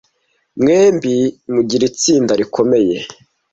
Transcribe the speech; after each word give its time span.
Mwembi 0.61 1.15
mugira 1.53 1.83
itsinda 1.91 2.33
rikomeye. 2.39 2.97